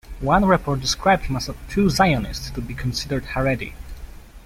One 0.21 0.45
report 0.45 0.79
described 0.81 1.25
him 1.25 1.35
as 1.35 1.47
too 1.69 1.87
Zionist 1.91 2.55
to 2.55 2.61
be 2.61 2.73
considered 2.73 3.23
Haredi. 3.35 3.73